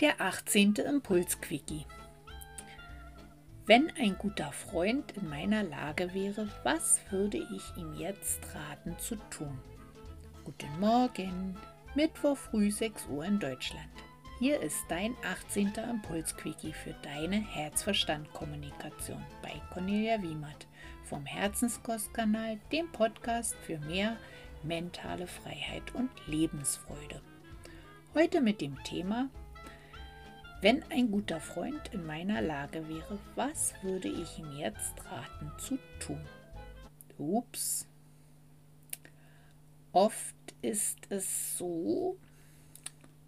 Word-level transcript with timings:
Der 0.00 0.20
18. 0.20 0.74
Impulsquickie. 0.76 1.84
Wenn 3.66 3.90
ein 3.98 4.16
guter 4.16 4.52
Freund 4.52 5.10
in 5.16 5.28
meiner 5.28 5.64
Lage 5.64 6.14
wäre, 6.14 6.48
was 6.62 7.00
würde 7.10 7.38
ich 7.38 7.76
ihm 7.76 7.94
jetzt 7.94 8.40
raten 8.54 8.96
zu 9.00 9.16
tun? 9.28 9.58
Guten 10.44 10.78
Morgen, 10.78 11.56
Mittwoch 11.96 12.36
früh 12.36 12.70
6 12.70 13.08
Uhr 13.08 13.24
in 13.24 13.40
Deutschland. 13.40 13.88
Hier 14.38 14.60
ist 14.60 14.78
dein 14.88 15.16
18. 15.24 15.72
Impulsquickie 15.90 16.74
für 16.74 16.94
deine 17.02 17.38
Herzverstand-Kommunikation 17.38 19.26
bei 19.42 19.60
Cornelia 19.72 20.22
Wiemert 20.22 20.68
vom 21.02 21.26
Herzenskostkanal, 21.26 22.60
dem 22.70 22.86
Podcast 22.92 23.56
für 23.66 23.80
mehr 23.80 24.16
mentale 24.62 25.26
Freiheit 25.26 25.92
und 25.96 26.10
Lebensfreude. 26.28 27.20
Heute 28.14 28.40
mit 28.40 28.60
dem 28.60 28.80
Thema 28.84 29.28
wenn 30.60 30.82
ein 30.90 31.10
guter 31.10 31.40
Freund 31.40 31.92
in 31.92 32.04
meiner 32.04 32.42
Lage 32.42 32.88
wäre, 32.88 33.18
was 33.36 33.74
würde 33.82 34.08
ich 34.08 34.38
ihm 34.38 34.52
jetzt 34.52 34.94
raten 35.06 35.52
zu 35.58 35.78
tun? 36.00 36.20
Ups. 37.16 37.86
Oft 39.92 40.36
ist 40.62 40.98
es 41.10 41.56
so, 41.56 42.18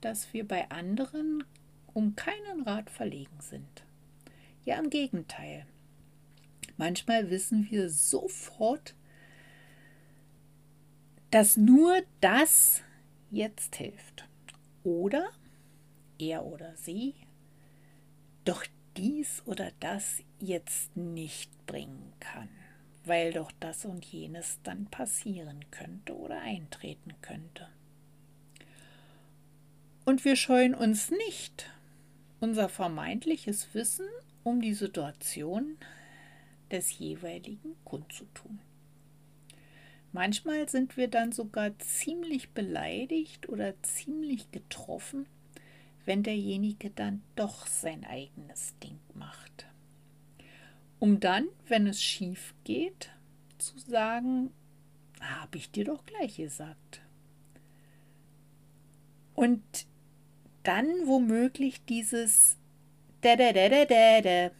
dass 0.00 0.32
wir 0.32 0.46
bei 0.46 0.70
anderen 0.70 1.44
um 1.92 2.16
keinen 2.16 2.62
Rat 2.62 2.90
verlegen 2.90 3.40
sind. 3.40 3.84
Ja, 4.64 4.78
im 4.78 4.90
Gegenteil. 4.90 5.66
Manchmal 6.76 7.30
wissen 7.30 7.66
wir 7.70 7.90
sofort, 7.90 8.94
dass 11.30 11.56
nur 11.56 12.00
das 12.20 12.82
jetzt 13.30 13.76
hilft. 13.76 14.28
Oder 14.84 15.30
er 16.18 16.44
oder 16.44 16.76
sie 16.76 17.14
doch 18.44 18.64
dies 18.96 19.42
oder 19.46 19.70
das 19.80 20.22
jetzt 20.40 20.96
nicht 20.96 21.50
bringen 21.66 22.12
kann, 22.18 22.48
weil 23.04 23.32
doch 23.32 23.52
das 23.60 23.84
und 23.84 24.04
jenes 24.04 24.58
dann 24.62 24.86
passieren 24.86 25.64
könnte 25.70 26.16
oder 26.16 26.40
eintreten 26.40 27.14
könnte. 27.20 27.68
Und 30.04 30.24
wir 30.24 30.36
scheuen 30.36 30.74
uns 30.74 31.10
nicht, 31.10 31.70
unser 32.40 32.68
vermeintliches 32.68 33.74
Wissen 33.74 34.06
um 34.42 34.62
die 34.62 34.74
Situation 34.74 35.76
des 36.70 36.98
jeweiligen 36.98 37.76
kundzutun. 37.84 38.60
Manchmal 40.12 40.68
sind 40.68 40.96
wir 40.96 41.08
dann 41.08 41.32
sogar 41.32 41.78
ziemlich 41.78 42.50
beleidigt 42.50 43.48
oder 43.48 43.74
ziemlich 43.82 44.50
getroffen, 44.50 45.26
wenn 46.08 46.22
derjenige 46.22 46.88
dann 46.88 47.22
doch 47.36 47.66
sein 47.66 48.02
eigenes 48.06 48.72
Ding 48.82 48.98
macht. 49.12 49.66
Um 50.98 51.20
dann, 51.20 51.46
wenn 51.66 51.86
es 51.86 52.02
schief 52.02 52.54
geht, 52.64 53.10
zu 53.58 53.78
sagen, 53.78 54.50
habe 55.20 55.58
ich 55.58 55.70
dir 55.70 55.84
doch 55.84 56.06
gleich 56.06 56.36
gesagt. 56.36 57.02
Und 59.34 59.62
dann 60.62 60.86
womöglich 61.04 61.84
dieses 61.84 62.56
da 63.20 63.36
da 63.36 63.52
da 63.52 63.68
da 63.68 63.84
da 63.84 64.20
da 64.22 64.50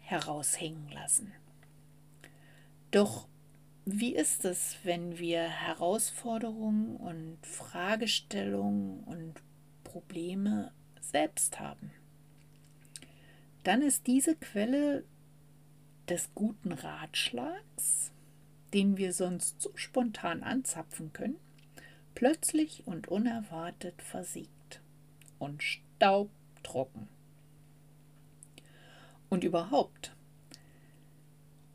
heraushängen 0.00 0.88
lassen. 0.90 1.34
Doch 2.90 3.28
wie 3.84 4.14
ist 4.14 4.46
es, 4.46 4.78
wenn 4.84 5.18
wir 5.18 5.42
Herausforderungen 5.42 6.96
und 6.96 7.36
Fragestellungen 7.42 9.04
und 9.04 9.34
Probleme 9.82 10.72
selbst 11.10 11.60
haben, 11.60 11.90
dann 13.62 13.82
ist 13.82 14.06
diese 14.06 14.36
Quelle 14.36 15.04
des 16.08 16.30
guten 16.34 16.72
Ratschlags, 16.72 18.12
den 18.74 18.96
wir 18.96 19.12
sonst 19.12 19.60
so 19.62 19.70
spontan 19.74 20.42
anzapfen 20.42 21.12
können, 21.12 21.38
plötzlich 22.14 22.86
und 22.86 23.08
unerwartet 23.08 24.02
versiegt 24.02 24.80
und 25.38 25.62
staubtrocken. 25.62 27.08
Und 29.30 29.44
überhaupt, 29.44 30.14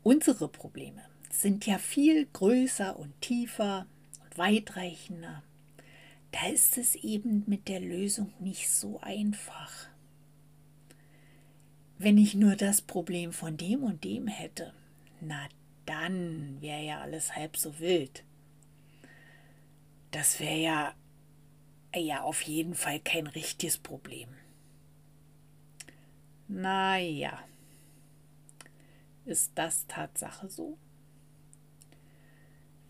unsere 0.02 0.48
Probleme 0.48 1.02
sind 1.30 1.66
ja 1.66 1.78
viel 1.78 2.26
größer 2.26 2.98
und 2.98 3.20
tiefer 3.20 3.86
und 4.22 4.38
weitreichender 4.38 5.42
da 6.32 6.46
ist 6.46 6.78
es 6.78 6.94
eben 6.94 7.44
mit 7.46 7.68
der 7.68 7.80
Lösung 7.80 8.32
nicht 8.38 8.70
so 8.70 9.00
einfach. 9.00 9.88
Wenn 11.98 12.16
ich 12.16 12.34
nur 12.34 12.56
das 12.56 12.80
Problem 12.80 13.32
von 13.32 13.56
dem 13.56 13.82
und 13.82 14.04
dem 14.04 14.26
hätte, 14.26 14.72
na 15.20 15.48
dann 15.86 16.60
wäre 16.60 16.82
ja 16.82 17.00
alles 17.00 17.34
halb 17.34 17.56
so 17.56 17.78
wild. 17.80 18.24
Das 20.12 20.40
wäre 20.40 20.58
ja, 20.58 20.94
ja 21.94 22.22
auf 22.22 22.42
jeden 22.42 22.74
Fall 22.74 23.00
kein 23.00 23.26
richtiges 23.26 23.76
Problem. 23.78 24.28
Naja, 26.48 27.38
ist 29.24 29.52
das 29.54 29.86
Tatsache 29.86 30.48
so? 30.48 30.78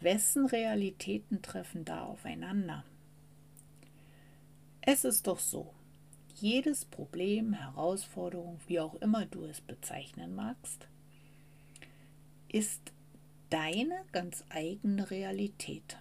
Wessen 0.00 0.46
Realitäten 0.46 1.42
treffen 1.42 1.84
da 1.84 2.04
aufeinander? 2.04 2.84
Es 4.82 5.04
ist 5.04 5.26
doch 5.26 5.38
so, 5.38 5.74
jedes 6.36 6.84
Problem, 6.84 7.52
Herausforderung, 7.52 8.58
wie 8.66 8.80
auch 8.80 8.94
immer 8.96 9.26
du 9.26 9.44
es 9.44 9.60
bezeichnen 9.60 10.34
magst, 10.34 10.88
ist 12.48 12.92
deine 13.50 14.04
ganz 14.12 14.44
eigene 14.48 15.10
Realität 15.10 15.98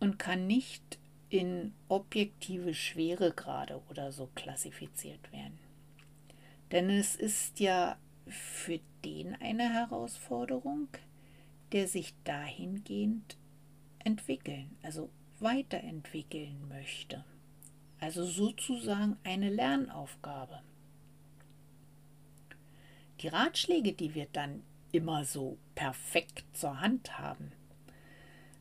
und 0.00 0.18
kann 0.18 0.46
nicht 0.46 0.98
in 1.30 1.72
objektive 1.88 2.74
Schweregrade 2.74 3.80
oder 3.88 4.12
so 4.12 4.28
klassifiziert 4.34 5.32
werden. 5.32 5.58
Denn 6.72 6.90
es 6.90 7.16
ist 7.16 7.60
ja 7.60 7.96
für 8.26 8.80
den 9.04 9.34
eine 9.36 9.72
Herausforderung, 9.72 10.88
der 11.72 11.88
sich 11.88 12.14
dahingehend 12.24 13.36
entwickeln, 14.00 14.76
also 14.82 15.10
weiterentwickeln 15.40 16.68
möchte. 16.68 17.24
Also 17.98 18.24
sozusagen 18.24 19.16
eine 19.24 19.50
Lernaufgabe. 19.50 20.62
Die 23.20 23.28
Ratschläge, 23.28 23.92
die 23.92 24.14
wir 24.14 24.26
dann 24.32 24.62
immer 24.92 25.24
so 25.24 25.58
perfekt 25.74 26.44
zur 26.52 26.80
Hand 26.80 27.18
haben, 27.18 27.52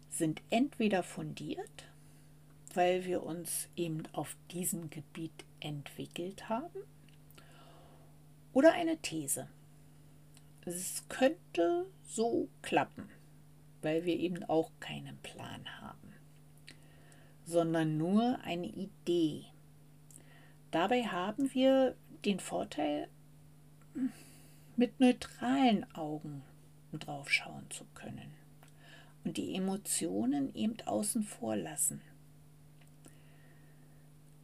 sind 0.09 0.41
entweder 0.49 1.03
fundiert, 1.03 1.85
weil 2.73 3.05
wir 3.05 3.23
uns 3.23 3.69
eben 3.75 4.03
auf 4.11 4.35
diesem 4.51 4.89
Gebiet 4.89 5.45
entwickelt 5.61 6.49
haben, 6.49 6.79
oder 8.51 8.73
eine 8.73 8.97
These. 8.97 9.47
Es 10.65 11.07
könnte 11.07 11.85
so 12.03 12.49
klappen, 12.61 13.09
weil 13.81 14.03
wir 14.05 14.17
eben 14.17 14.43
auch 14.43 14.71
keinen 14.79 15.17
Plan 15.19 15.81
haben 15.81 16.08
sondern 17.49 17.97
nur 17.97 18.39
eine 18.43 18.67
Idee. 18.67 19.45
Dabei 20.69 21.03
haben 21.03 21.51
wir 21.53 21.95
den 22.25 22.39
Vorteil, 22.39 23.07
mit 24.75 24.99
neutralen 24.99 25.91
Augen 25.95 26.43
drauf 26.93 27.31
schauen 27.31 27.65
zu 27.69 27.85
können 27.95 28.31
und 29.23 29.37
die 29.37 29.55
Emotionen 29.55 30.53
eben 30.53 30.77
außen 30.85 31.23
vor 31.23 31.55
lassen. 31.55 32.01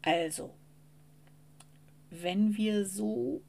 Also, 0.01 0.53
wenn 2.09 2.57
wir 2.57 2.85
so 2.85 3.41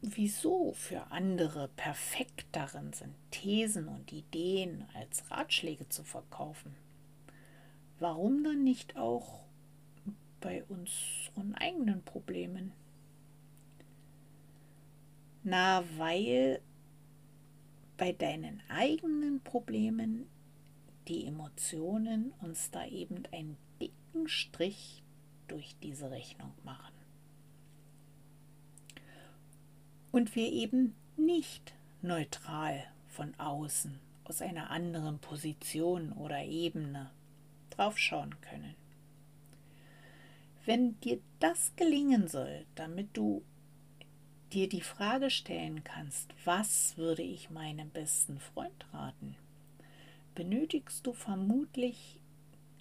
wieso 0.00 0.72
für 0.74 1.10
andere 1.10 1.68
perfekt 1.76 2.46
darin 2.52 2.92
sind, 2.92 3.14
Thesen 3.30 3.88
und 3.88 4.12
Ideen 4.12 4.86
als 4.94 5.30
Ratschläge 5.30 5.88
zu 5.88 6.04
verkaufen, 6.04 6.74
warum 7.98 8.44
dann 8.44 8.64
nicht 8.64 8.96
auch 8.96 9.44
bei 10.40 10.64
unseren 10.64 11.54
eigenen 11.54 12.02
Problemen? 12.02 12.72
Na, 15.42 15.82
weil 15.96 16.60
bei 17.96 18.12
deinen 18.12 18.62
eigenen 18.68 19.40
Problemen 19.40 20.26
die 21.08 21.26
Emotionen 21.26 22.32
uns 22.40 22.70
da 22.70 22.86
eben 22.86 23.24
einen 23.32 23.56
dicken 23.80 24.28
Strich 24.28 25.02
durch 25.48 25.76
diese 25.82 26.10
Rechnung 26.10 26.52
machen. 26.64 26.94
Und 30.12 30.36
wir 30.36 30.52
eben 30.52 30.94
nicht 31.16 31.74
neutral 32.02 32.84
von 33.08 33.34
außen 33.38 33.98
aus 34.24 34.42
einer 34.42 34.70
anderen 34.70 35.18
Position 35.18 36.12
oder 36.12 36.44
Ebene 36.44 37.10
draufschauen 37.70 38.40
können. 38.40 38.74
Wenn 40.64 41.00
dir 41.00 41.18
das 41.40 41.74
gelingen 41.76 42.28
soll, 42.28 42.66
damit 42.74 43.16
du 43.16 43.42
dir 44.52 44.68
die 44.68 44.80
Frage 44.80 45.30
stellen 45.30 45.84
kannst, 45.84 46.34
was 46.44 46.96
würde 46.96 47.22
ich 47.22 47.50
meinem 47.50 47.90
besten 47.90 48.38
Freund 48.38 48.86
raten, 48.92 49.36
benötigst 50.34 51.06
du 51.06 51.12
vermutlich 51.12 52.18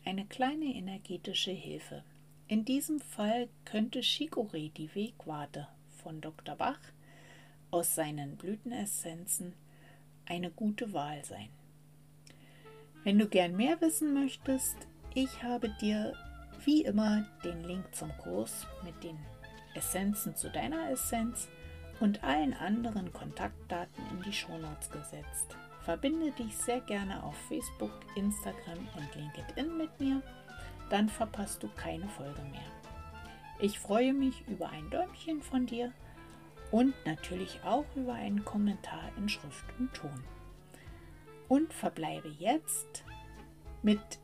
eine 0.05 0.25
kleine 0.25 0.65
energetische 0.65 1.51
Hilfe. 1.51 2.03
In 2.47 2.63
diesem 2.63 2.99
Fall 2.99 3.49
könnte 3.65 3.99
Chicorée, 3.99 4.71
die 4.71 4.93
Wegwarte 4.95 5.67
von 6.03 6.21
Dr. 6.21 6.55
Bach, 6.55 6.79
aus 7.71 7.95
seinen 7.95 8.37
Blütenessenzen 8.37 9.53
eine 10.25 10.49
gute 10.51 10.93
Wahl 10.93 11.25
sein. 11.25 11.49
Wenn 13.07 13.19
du 13.19 13.27
gern 13.29 13.55
mehr 13.55 13.79
wissen 13.79 14.13
möchtest, 14.13 14.75
ich 15.13 15.41
habe 15.41 15.69
dir 15.79 16.11
wie 16.65 16.83
immer 16.83 17.25
den 17.41 17.63
Link 17.63 17.95
zum 17.95 18.11
Kurs 18.17 18.67
mit 18.83 19.01
den 19.01 19.17
Essenzen 19.75 20.35
zu 20.35 20.49
deiner 20.49 20.91
Essenz 20.91 21.47
und 22.01 22.21
allen 22.21 22.53
anderen 22.53 23.13
Kontaktdaten 23.13 24.03
in 24.11 24.23
die 24.23 24.33
Shownotes 24.33 24.91
gesetzt. 24.91 25.55
Verbinde 25.85 26.31
dich 26.31 26.57
sehr 26.57 26.81
gerne 26.81 27.23
auf 27.23 27.37
Facebook, 27.47 27.93
Instagram 28.17 28.89
und 28.97 29.15
LinkedIn 29.15 29.77
mit 29.77 29.97
mir, 30.01 30.21
dann 30.89 31.07
verpasst 31.07 31.63
du 31.63 31.69
keine 31.77 32.09
Folge 32.09 32.41
mehr. 32.51 32.69
Ich 33.61 33.79
freue 33.79 34.11
mich 34.11 34.45
über 34.49 34.67
ein 34.67 34.89
Däumchen 34.89 35.41
von 35.41 35.65
dir 35.65 35.93
und 36.71 36.93
natürlich 37.05 37.61
auch 37.63 37.85
über 37.95 38.15
einen 38.15 38.43
Kommentar 38.43 39.13
in 39.15 39.29
Schrift 39.29 39.63
und 39.79 39.93
Ton. 39.93 40.25
Und 41.47 41.73
verbleibe 41.73 42.29
jetzt 42.39 43.03
mit 43.81 44.19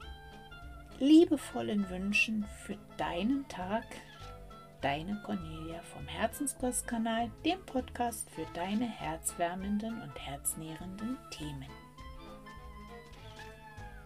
liebevollen 1.00 1.90
Wünschen 1.90 2.46
für 2.66 2.78
deinen 2.98 3.48
Tag 3.48 3.86
deine 4.84 5.16
Cornelia 5.24 5.82
vom 5.94 6.06
Herzenskostkanal, 6.08 7.32
dem 7.46 7.66
Podcast 7.66 8.30
für 8.32 8.46
deine 8.54 8.86
herzwärmenden 8.86 10.02
und 10.02 10.20
herznährenden 10.20 11.18
Themen. 11.32 11.70